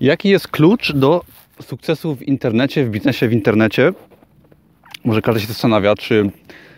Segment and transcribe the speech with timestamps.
[0.00, 1.24] Jaki jest klucz do
[1.62, 3.92] sukcesu w internecie, w biznesie w internecie?
[5.04, 6.30] Może każdy się zastanawia, czy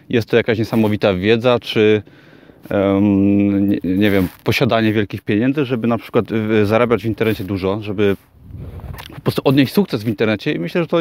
[0.08, 2.02] jest to jakaś niesamowita wiedza, czy
[2.70, 6.24] um, nie, nie, wiem, posiadanie wielkich pieniędzy, żeby na przykład
[6.64, 8.16] zarabiać w internecie dużo, żeby
[9.14, 10.52] po prostu odnieść sukces w internecie.
[10.52, 10.98] I myślę, że to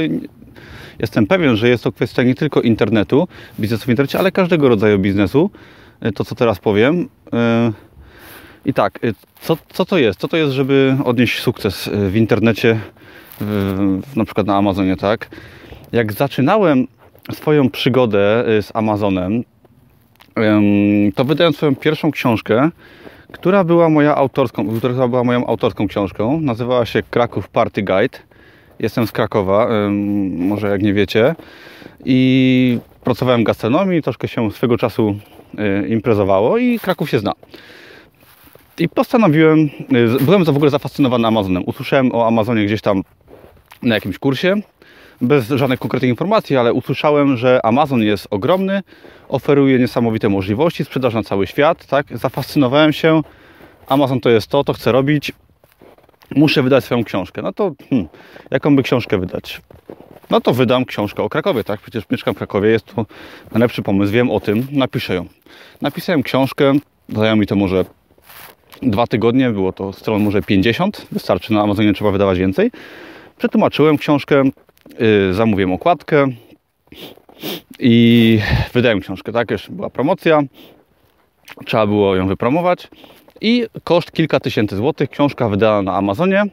[0.99, 3.27] jestem pewien, że jest to kwestia nie tylko internetu,
[3.59, 5.49] biznesu w internecie, ale każdego rodzaju biznesu.
[6.05, 7.01] Y, to, co teraz powiem.
[7.01, 7.88] Y,
[8.65, 8.99] I tak,
[9.41, 10.19] co, co to jest?
[10.19, 12.79] Co to jest, żeby odnieść sukces w internecie,
[14.15, 15.29] na przykład na Amazonie, tak?
[15.91, 16.87] Jak zaczynałem
[17.33, 19.43] swoją przygodę y, z Amazonem,
[21.15, 22.69] to wydałem swoją pierwszą książkę,
[23.31, 26.41] która była moja autorską, która była moją autorską książką.
[26.41, 28.17] Nazywała się Kraków Party Guide.
[28.79, 29.67] Jestem z Krakowa,
[30.37, 31.35] może jak nie wiecie.
[32.05, 35.15] I pracowałem w gastronomii, troszkę się swego czasu
[35.83, 37.33] y, imprezowało i Kraków się zna.
[38.79, 39.69] I postanowiłem,
[40.19, 41.63] y, byłem w ogóle zafascynowany Amazonem.
[41.65, 43.03] Usłyszałem o Amazonie gdzieś tam
[43.83, 44.55] na jakimś kursie
[45.21, 48.81] bez żadnych konkretnych informacji, ale usłyszałem, że Amazon jest ogromny,
[49.29, 52.17] oferuje niesamowite możliwości, sprzedaż na cały świat, tak?
[52.17, 53.21] Zafascynowałem się,
[53.87, 55.31] Amazon to jest to, to chcę robić,
[56.35, 57.41] muszę wydać swoją książkę.
[57.41, 58.07] No to hmm,
[58.51, 59.61] jaką by książkę wydać?
[60.29, 61.81] No to wydam książkę o Krakowie, tak?
[61.81, 63.05] Przecież mieszkam w Krakowie, jest to
[63.51, 65.25] najlepszy pomysł, wiem o tym, napiszę ją.
[65.81, 66.73] Napisałem książkę,
[67.09, 67.85] zajęło mi to może
[68.81, 72.71] dwa tygodnie, było to stron może 50, wystarczy, na Amazonie trzeba wydawać więcej.
[73.37, 74.43] Przetłumaczyłem książkę,
[74.99, 76.27] yy, zamówiłem okładkę
[77.79, 78.39] i
[78.73, 79.51] wydałem książkę, tak?
[79.51, 80.41] Już była promocja,
[81.65, 82.87] trzeba było ją wypromować
[83.41, 86.43] i koszt kilka tysięcy złotych, książka wydana na Amazonie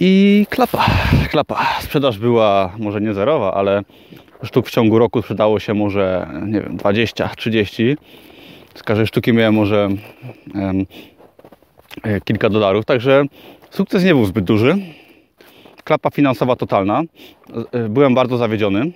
[0.00, 0.86] i klapa,
[1.30, 1.66] klapa.
[1.80, 3.82] Sprzedaż była może nie zerowa, ale
[4.42, 7.96] sztuk w ciągu roku sprzedało się może, nie wiem, 20, 30.
[8.76, 9.88] Z każdej sztuki miałem może
[10.54, 10.86] um,
[12.24, 13.24] kilka dolarów, także
[13.70, 14.78] sukces nie był zbyt duży
[15.86, 17.02] klapa finansowa totalna.
[17.72, 18.90] E, byłem bardzo zawiedziony.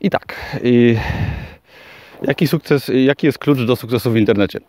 [0.00, 0.56] I tak.
[0.62, 0.96] I
[2.22, 4.60] jaki sukces, jaki jest klucz do sukcesu w internecie?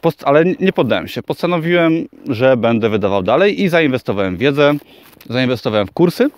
[0.00, 1.22] Post, ale nie poddałem się.
[1.22, 1.92] Postanowiłem,
[2.28, 4.74] że będę wydawał dalej i zainwestowałem w wiedzę,
[5.30, 6.30] zainwestowałem w kursy,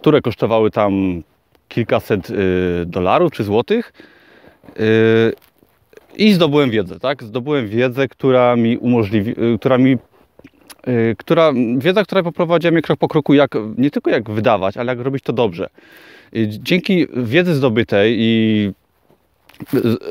[0.00, 1.22] które kosztowały tam
[1.68, 2.34] kilkaset y,
[2.86, 3.92] dolarów czy złotych.
[4.80, 5.32] Y,
[6.16, 7.22] I zdobyłem wiedzę, tak?
[7.22, 9.96] Zdobyłem wiedzę, która mi umożliwi, y, która mi
[10.88, 14.92] Y, która, wiedza, która poprowadzi mnie krok po kroku, jak, nie tylko jak wydawać, ale
[14.92, 15.68] jak robić to dobrze.
[16.46, 18.72] Dzięki wiedzy zdobytej i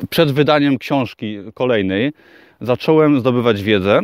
[0.10, 2.12] przed wydaniem książki kolejnej
[2.62, 4.00] zacząłem zdobywać wiedzę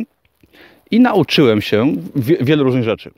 [0.90, 3.10] i nauczyłem się wielu różnych rzeczy.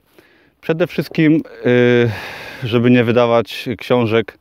[0.61, 4.39] Przede wszystkim, y, żeby nie wydawać książek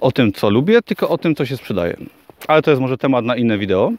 [0.00, 1.96] o tym, co lubię, tylko o tym, co się sprzedaje.
[2.48, 3.92] Ale to jest może temat na inne wideo.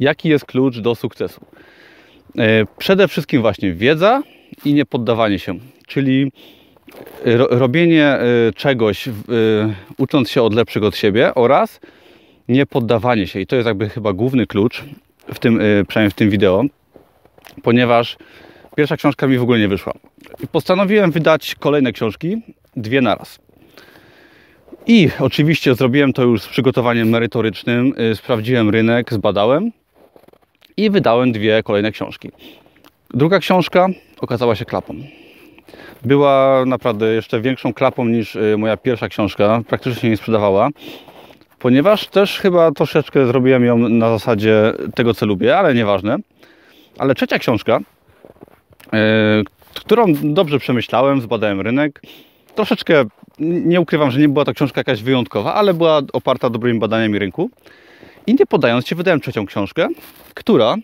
[0.00, 1.40] Jaki jest klucz do sukcesu?
[2.38, 4.22] E, przede wszystkim właśnie wiedza
[4.64, 5.54] i nie poddawanie się,
[5.86, 6.32] czyli
[7.50, 8.22] robienie e,
[8.56, 9.08] czegoś,
[9.98, 11.80] ucząc się od lepszych od siebie oraz
[12.48, 13.40] nie poddawanie się.
[13.40, 14.84] I to jest jakby chyba główny klucz
[15.34, 16.64] w tym, e, przynajmniej w tym wideo,
[17.62, 18.16] ponieważ
[18.76, 19.92] pierwsza książka mi w ogóle nie wyszła.
[20.52, 22.42] Postanowiłem wydać kolejne książki,
[22.76, 23.43] dwie naraz.
[24.86, 29.70] I oczywiście zrobiłem to już z przygotowaniem merytorycznym, sprawdziłem rynek, zbadałem
[30.76, 32.30] i wydałem dwie kolejne książki.
[33.10, 33.88] Druga książka
[34.20, 34.94] okazała się klapą.
[36.04, 39.62] Była naprawdę jeszcze większą klapą niż y, moja pierwsza książka.
[39.68, 40.68] Praktycznie się nie sprzedawała,
[41.58, 46.16] ponieważ też chyba troszeczkę zrobiłem ją na zasadzie tego, co lubię, ale nieważne.
[46.98, 47.80] Ale trzecia książka,
[48.92, 48.98] yy,
[49.74, 52.02] którą dobrze przemyślałem, zbadałem rynek,
[52.54, 53.04] troszeczkę
[53.38, 57.50] nie ukrywam, że nie była to książka jakaś wyjątkowa, ale była oparta dobrymi badaniami rynku.
[58.26, 59.88] I nie poddając się, wydałem trzecią książkę,
[60.34, 60.76] która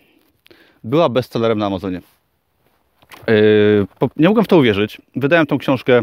[0.83, 2.01] była bestsellerem na Amazonie.
[3.27, 3.87] Yy,
[4.17, 5.01] nie mogłem w to uwierzyć.
[5.15, 6.01] Wydałem tą książkę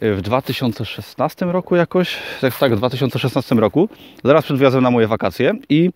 [0.00, 3.88] yy, w 2016 roku jakoś, tak, tak w 2016 roku,
[4.24, 5.90] zaraz przed wyjazdem na moje wakacje i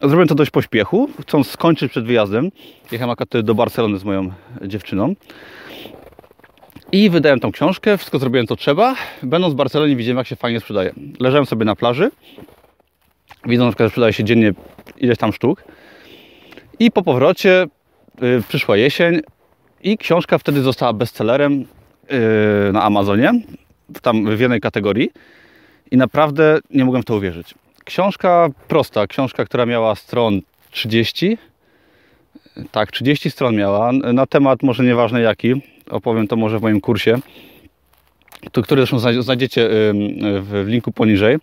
[0.00, 2.50] zrobiłem to dość pośpiechu, chcąc skończyć przed wyjazdem.
[2.92, 4.30] Jechałem akurat do Barcelony z moją
[4.62, 5.14] dziewczyną.
[6.92, 8.94] I wydałem tą książkę, wszystko zrobiłem co trzeba.
[9.22, 10.92] Będąc w Barcelonie widziałem jak się fajnie sprzedaje.
[11.20, 12.10] Leżałem sobie na plaży
[13.46, 14.52] Widzą na przykład, że sprzedaje się dziennie
[14.96, 15.64] ileś tam sztuk.
[16.78, 17.66] I po powrocie
[18.20, 19.20] yy, przyszła jesień
[19.82, 23.32] i książka wtedy została bestsellerem yy, na Amazonie,
[24.02, 25.10] tam w jednej kategorii.
[25.90, 27.54] I naprawdę nie mogłem w to uwierzyć.
[27.84, 30.40] Książka prosta, książka, która miała stron
[30.70, 31.38] 30.
[32.70, 33.92] Tak, 30 stron miała.
[33.92, 37.18] Na temat może nieważne jaki, opowiem to może w moim kursie,
[38.62, 39.68] który zresztą znajdziecie
[40.42, 41.36] w linku poniżej.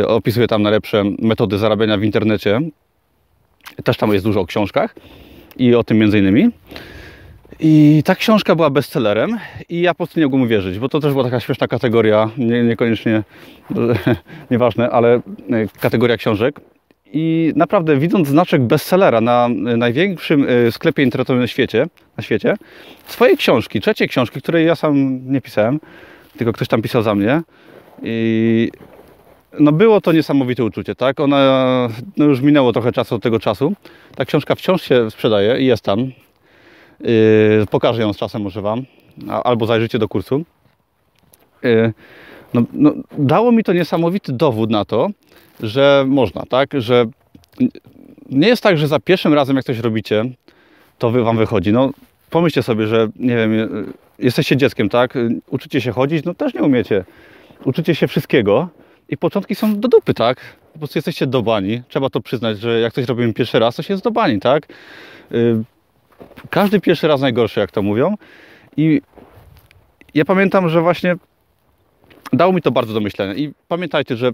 [0.00, 2.60] Y, opisuję tam najlepsze metody zarabiania w internecie.
[3.84, 4.94] Też tam jest dużo o książkach.
[5.56, 6.50] i o tym między innymi.
[7.60, 9.38] I ta książka była bestsellerem
[9.68, 12.62] i ja po prostu nie mogłem uwierzyć, bo to też była taka śmieszna kategoria, nie,
[12.62, 13.22] niekoniecznie,
[14.50, 15.20] nieważne, ale e,
[15.80, 16.60] kategoria książek.
[17.12, 21.86] I naprawdę widząc znaczek bestsellera na największym e, sklepie internetowym na świecie,
[22.16, 22.56] na świecie
[23.06, 25.80] swojej książki, trzeciej książki, której ja sam nie pisałem,
[26.36, 27.42] tylko ktoś tam pisał za mnie.
[28.02, 28.70] I
[29.60, 31.20] no było to niesamowite uczucie, tak?
[31.20, 33.72] Ona, no już minęło trochę czasu od tego czasu.
[34.16, 36.00] Ta książka wciąż się sprzedaje i jest tam.
[37.00, 38.82] Yy, pokażę ją z czasem może Wam,
[39.44, 40.44] albo zajrzyjcie do kursu.
[41.62, 41.92] Yy,
[42.54, 45.08] no, no, dało mi to niesamowity dowód na to,
[45.62, 46.70] że można, tak?
[46.78, 47.06] Że
[48.30, 50.24] nie jest tak, że za pierwszym razem jak coś robicie,
[50.98, 51.72] to wy, Wam wychodzi.
[51.72, 51.90] No
[52.30, 53.50] pomyślcie sobie, że nie wiem,
[54.18, 55.14] jesteście dzieckiem, tak?
[55.50, 57.04] Uczycie się chodzić, no też nie umiecie.
[57.64, 58.68] Uczycie się wszystkiego
[59.08, 60.40] i początki są do dupy, tak?
[60.72, 61.82] Po prostu jesteście dobani.
[61.88, 64.68] Trzeba to przyznać, że jak coś robimy pierwszy raz, to się jest dobani, tak?
[65.30, 65.64] Yy,
[66.50, 68.14] każdy pierwszy raz najgorszy, jak to mówią.
[68.76, 69.00] I
[70.14, 71.16] ja pamiętam, że właśnie
[72.32, 73.34] dało mi to bardzo do myślenia.
[73.34, 74.32] I pamiętajcie, że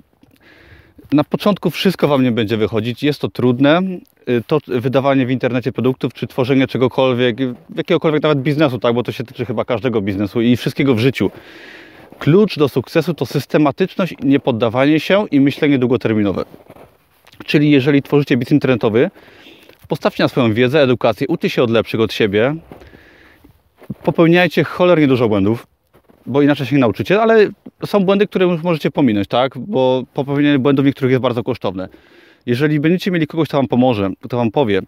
[1.12, 3.03] na początku wszystko Wam nie będzie wychodzić.
[3.03, 3.81] Jest to trudne.
[4.29, 7.37] Y, to wydawanie w internecie produktów, czy tworzenie czegokolwiek,
[7.77, 8.94] jakiegokolwiek nawet biznesu, tak?
[8.94, 11.31] bo to się tyczy chyba każdego biznesu i wszystkiego w życiu.
[12.19, 16.44] Klucz do sukcesu to systematyczność, niepoddawanie się i myślenie długoterminowe.
[17.47, 19.11] Czyli jeżeli tworzycie biznes internetowy,
[19.89, 22.55] postawcie na swoją wiedzę, edukację, uczcie się od lepszych od siebie,
[24.03, 25.67] popełniajcie cholernie dużo błędów,
[26.26, 27.48] bo inaczej się nie nauczycie, ale
[27.86, 29.58] są błędy, które już możecie pominąć, tak?
[29.58, 31.88] Bo popełnienie błędów niektórych jest bardzo kosztowne.
[32.46, 34.82] Jeżeli będziecie mieli kogoś, kto Wam pomoże, kto Wam powie,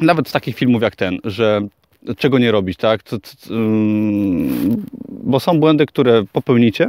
[0.00, 1.60] nawet z takich filmów jak ten, że
[2.16, 3.00] czego nie robić, tak?
[3.50, 6.88] Um, bo są błędy, które popełnicie,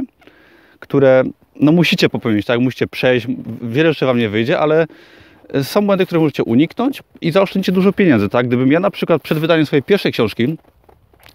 [0.80, 1.24] które
[1.60, 2.60] no musicie popełnić, tak?
[2.60, 3.26] Musicie przejść,
[3.62, 4.86] wiele rzeczy Wam nie wyjdzie, ale
[5.62, 8.46] są błędy, które możecie uniknąć i zaoszczędzicie dużo pieniędzy, tak?
[8.46, 10.56] Gdybym ja na przykład przed wydaniem swojej pierwszej książki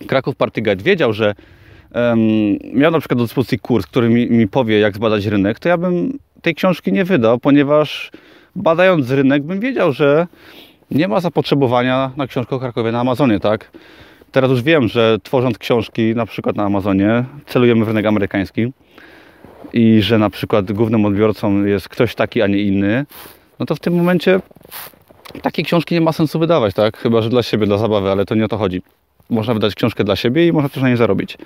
[0.08, 1.36] Kraków Party Guide wiedział, że
[2.74, 5.78] miał na przykład do dyspozycji kurs, który mi, mi powie, jak zbadać rynek, to ja
[5.78, 8.12] bym tej książki nie wydał, ponieważ
[8.56, 10.28] badając rynek bym wiedział, że
[10.92, 13.72] nie ma zapotrzebowania na książkę o Krakowie na Amazonie, tak?
[14.32, 18.74] Teraz już wiem, że tworząc książki na przykład na Amazonie celujemy w rynek amerykański
[19.74, 23.06] i że na przykład głównym odbiorcą jest ktoś taki, a nie inny,
[23.60, 24.40] no to w tym momencie
[25.42, 26.98] takiej książki nie ma sensu wydawać, tak?
[26.98, 28.82] Chyba, że dla siebie, dla zabawy, ale to nie o to chodzi.
[29.30, 31.38] Można wydać książkę dla siebie i można też na niej zarobić.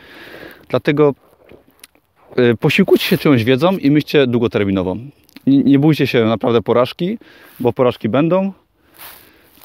[0.70, 1.14] Dlatego
[2.40, 4.96] y, posiłkujcie się czyjąś wiedzą i myślcie długoterminowo.
[5.48, 7.18] Nie, nie bójcie się naprawdę porażki,
[7.60, 8.54] bo porażki będą,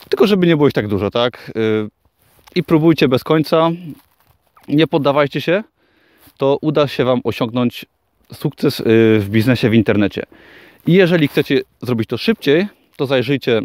[0.08, 1.52] tylko żeby nie było ich tak dużo, tak?
[1.56, 1.88] Y,
[2.54, 3.70] I próbujcie bez końca,
[4.68, 5.64] nie poddawajcie się,
[6.36, 7.86] to uda się Wam osiągnąć
[8.32, 8.84] sukces y,
[9.20, 10.22] w biznesie w internecie.
[10.86, 12.66] I jeżeli chcecie zrobić to szybciej,
[12.96, 13.62] to zajrzyjcie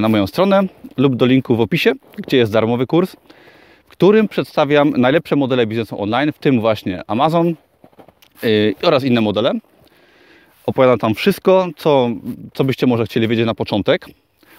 [0.00, 0.62] na moją stronę
[0.96, 3.16] lub do linku w opisie, gdzie jest darmowy kurs,
[3.88, 7.54] w którym przedstawiam najlepsze modele biznesu online, w tym właśnie Amazon
[8.82, 9.52] oraz inne modele.
[10.66, 12.10] Opowiadam tam wszystko, co,
[12.54, 14.06] co byście może chcieli wiedzieć na początek.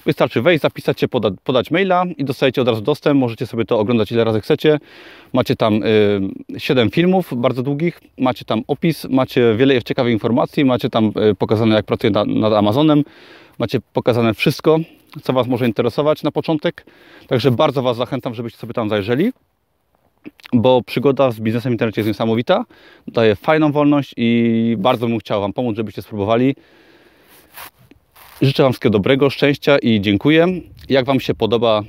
[0.06, 3.20] Wystarczy wejść, zapisać się, poda, podać maila i dostajecie od razu dostęp.
[3.20, 4.80] Możecie sobie to oglądać ile razy chcecie.
[5.34, 10.90] Macie tam y, 7 filmów bardzo długich, macie tam opis, macie wiele ciekawych informacji, macie
[10.90, 13.04] tam y, pokazane jak pracuję na, nad Amazonem,
[13.60, 14.80] macie pokazane wszystko,
[15.24, 16.86] co Was może interesować na początek.
[17.28, 19.32] Także bardzo Was zachęcam, żebyście sobie tam zajrzeli
[20.54, 22.66] bo przygoda z biznesem w internecie jest niesamowita,
[23.08, 26.56] daje fajną wolność i bardzo bym chciał Wam pomóc, żebyście spróbowali.
[28.42, 30.48] Życzę Wam wszystkiego dobrego, szczęścia i dziękuję.
[30.90, 31.84] Jak Wam się podoba,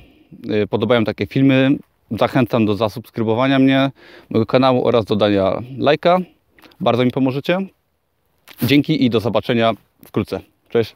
[0.62, 1.70] y, podobają takie filmy,
[2.10, 3.90] zachęcam do zasubskrybowania mnie,
[4.30, 6.18] mojego kanału oraz dodania lajka.
[6.80, 7.58] Bardzo mi pomożecie.
[8.62, 9.72] Dzięki i do zobaczenia
[10.04, 10.40] wkrótce.
[10.68, 10.94] Cześć.